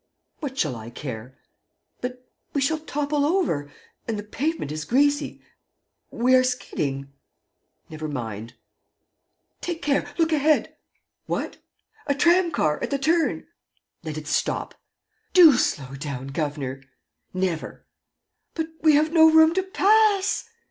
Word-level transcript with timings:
.""What 0.39 0.57
shall 0.57 0.75
I 0.75 0.89
care?" 0.89 1.37
"But 1.99 2.27
we 2.55 2.61
shall 2.61 2.79
topple 2.79 3.23
over.... 3.23 3.69
And 4.07 4.17
the 4.17 4.23
pavement 4.23 4.71
is 4.71 4.83
greasy... 4.83 5.43
we 6.09 6.33
are 6.33 6.43
skidding...." 6.43 7.13
"Never 7.91 8.07
mind." 8.07 8.55
"Take 9.61 9.83
care.... 9.83 10.11
Look 10.17 10.33
ahead...." 10.33 10.75
"What?" 11.27 11.57
"A 12.07 12.15
tram 12.15 12.49
car, 12.49 12.81
at 12.81 12.89
the 12.89 12.97
turn...." 12.97 13.45
"Let 14.03 14.17
it 14.17 14.25
stop!" 14.25 14.73
"Do 15.33 15.53
slow 15.55 15.93
down, 15.93 16.29
governor!" 16.29 16.81
"Never!" 17.31 17.85
"But 18.55 18.69
we 18.81 18.93
have 18.93 19.13
no 19.13 19.29
room 19.29 19.53
to 19.53 19.61
pass!" 19.61 20.49